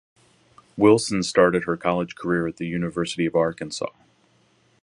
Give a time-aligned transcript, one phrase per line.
[0.77, 3.91] Wilson started her college career at the University of Arkansas.